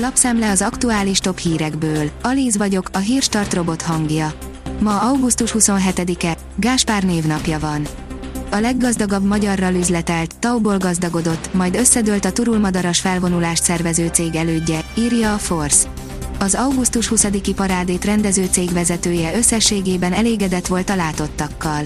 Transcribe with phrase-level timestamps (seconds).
[0.00, 2.10] Lapszem az aktuális top hírekből.
[2.22, 4.32] Alíz vagyok, a hírstart robot hangja.
[4.80, 7.86] Ma augusztus 27-e, Gáspár névnapja van.
[8.50, 15.34] A leggazdagabb magyarral üzletelt, tauból gazdagodott, majd összedőlt a turulmadaras felvonulást szervező cég elődje, írja
[15.34, 15.88] a Force.
[16.38, 21.84] Az augusztus 20-i parádét rendező cég vezetője összességében elégedett volt a látottakkal.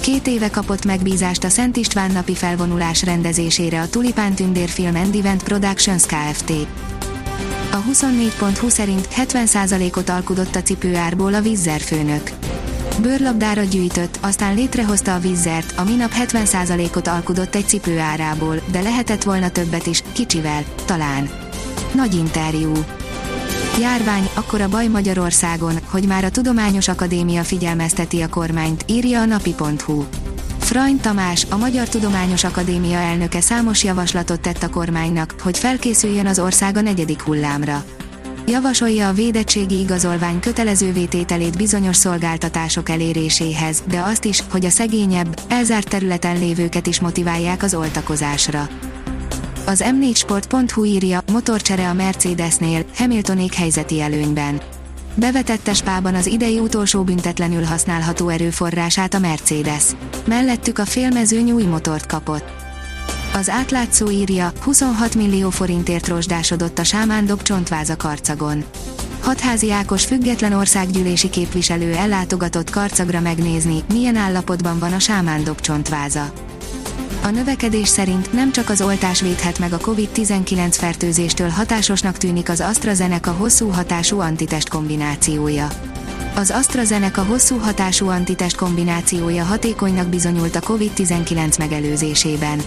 [0.00, 5.42] Két éve kapott megbízást a Szent István napi felvonulás rendezésére a Tulipán Tündérfilm and Event
[5.42, 6.52] Productions Kft.
[7.72, 12.30] A 24.20 szerint 70%-ot alkudott a cipőárból a Vizzer főnök.
[13.02, 19.22] Bőrlabdára gyűjtött, aztán létrehozta a Vizzert, a minap 70%-ot alkudott egy cipő árából, de lehetett
[19.22, 21.30] volna többet is, kicsivel, talán.
[21.94, 22.72] Nagy interjú.
[23.80, 29.24] Járvány, akkor a baj Magyarországon, hogy már a Tudományos Akadémia figyelmezteti a kormányt, írja a
[29.24, 30.04] napi.hu.
[30.70, 36.38] Frany Tamás, a Magyar Tudományos Akadémia elnöke számos javaslatot tett a kormánynak, hogy felkészüljön az
[36.38, 37.84] ország a negyedik hullámra.
[38.46, 45.40] Javasolja a védettségi igazolvány kötelező vétételét bizonyos szolgáltatások eléréséhez, de azt is, hogy a szegényebb,
[45.48, 48.68] elzárt területen lévőket is motiválják az oltakozásra.
[49.66, 54.60] Az m4sport.hu írja, motorcsere a Mercedesnél, Hamiltonék helyzeti előnyben.
[55.14, 59.84] Bevetette spában az idei utolsó büntetlenül használható erőforrását a Mercedes.
[60.26, 62.44] Mellettük a félmezőny új motort kapott.
[63.34, 68.64] Az átlátszó írja, 26 millió forintért rozsdásodott a sámándob csontváza karcagon.
[69.20, 76.32] Hatházi Ákos független országgyűlési képviselő ellátogatott karcagra megnézni, milyen állapotban van a sámándob csontváza.
[77.22, 82.60] A növekedés szerint nem csak az oltás védhet meg a COVID-19 fertőzéstől hatásosnak tűnik az
[82.60, 85.68] AstraZeneca hosszú hatású antitest kombinációja.
[86.34, 92.60] Az AstraZeneca hosszú hatású antitest kombinációja hatékonynak bizonyult a COVID-19 megelőzésében.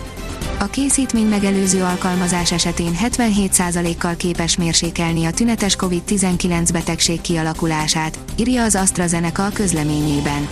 [0.60, 8.76] A készítmény megelőző alkalmazás esetén 77%-kal képes mérsékelni a tünetes COVID-19 betegség kialakulását, írja az
[8.76, 10.48] AstraZeneca a közleményében.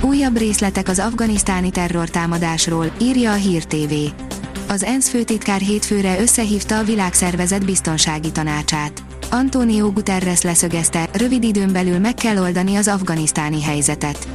[0.00, 3.94] Újabb részletek az afganisztáni terrortámadásról, írja a Hír TV.
[4.68, 9.02] Az ENSZ főtitkár hétfőre összehívta a világszervezet biztonsági tanácsát.
[9.30, 14.28] Antonio Guterres leszögezte, rövid időn belül meg kell oldani az afganisztáni helyzetet.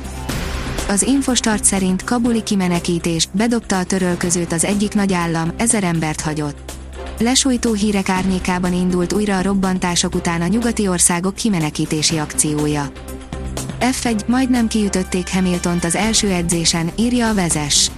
[0.88, 6.72] Az Infostart szerint kabuli kimenekítés, bedobta a törölközőt az egyik nagy állam, ezer embert hagyott.
[7.20, 12.92] Lesújtó hírek árnyékában indult újra a robbantások után a nyugati országok kimenekítési akciója.
[13.92, 17.92] F1 majdnem kiütötték Hamiltont az első edzésen, írja a vezes.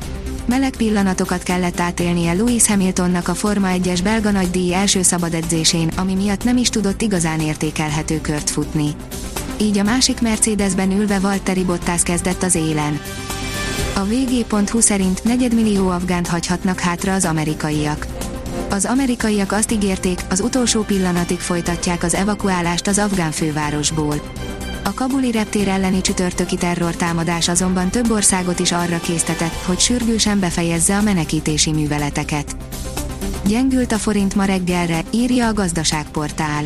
[0.46, 6.14] Meleg pillanatokat kellett átélnie Lewis Hamiltonnak a Forma 1-es belga nagydíj első szabad edzésén, ami
[6.14, 8.96] miatt nem is tudott igazán értékelhető kört futni.
[9.62, 13.00] Így a másik Mercedesben ülve Valtteri Bottas kezdett az élen.
[13.96, 18.08] A vg.hu szerint negyedmillió afgánt hagyhatnak hátra az amerikaiak.
[18.70, 24.22] Az amerikaiak azt ígérték, az utolsó pillanatig folytatják az evakuálást az afgán fővárosból.
[24.88, 30.98] A kabuli reptér elleni csütörtöki terrortámadás azonban több országot is arra késztetett, hogy sürgősen befejezze
[30.98, 32.56] a menekítési műveleteket.
[33.48, 36.64] Gyengült a forint ma reggelre, írja a gazdaságportál.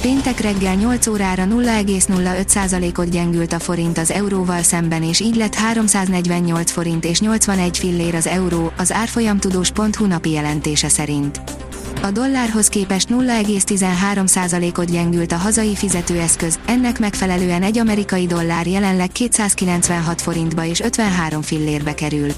[0.00, 6.70] Péntek reggel 8 órára 0,05%-ot gyengült a forint az euróval szemben és így lett 348
[6.70, 11.40] forint és 81 fillér az euró, az árfolyamtudós.hu napi jelentése szerint.
[12.02, 20.22] A dollárhoz képest 0,13%-ot gyengült a hazai fizetőeszköz, ennek megfelelően egy amerikai dollár jelenleg 296
[20.22, 22.28] forintba és 53 fillérbe kerül.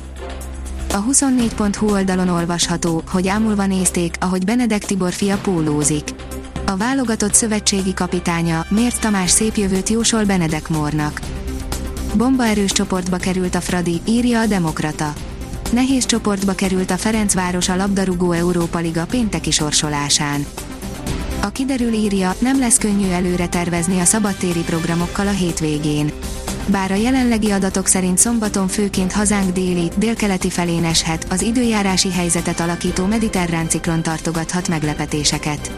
[0.93, 6.09] A 24.hu oldalon olvasható, hogy ámulva nézték, ahogy Benedek Tibor fia pólózik.
[6.67, 11.21] A válogatott szövetségi kapitánya, Mért Tamás szép jövőt jósol Benedek Mornak.
[12.15, 15.13] Bombaerős csoportba került a Fradi, írja a Demokrata.
[15.75, 20.47] Nehéz csoportba került a Ferencváros a labdarúgó Európa Liga pénteki sorsolásán.
[21.43, 26.13] A kiderül írja, nem lesz könnyű előre tervezni a szabadtéri programokkal a hétvégén.
[26.67, 32.61] Bár a jelenlegi adatok szerint szombaton főként hazánk déli, délkeleti felén eshet, az időjárási helyzetet
[32.61, 35.73] alakító mediterrán ciklon tartogathat meglepetéseket.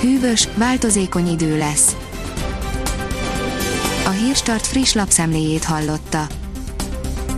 [0.00, 1.96] Hűvös, változékony idő lesz.
[4.06, 6.26] A Hírstart friss lapszemléjét hallotta.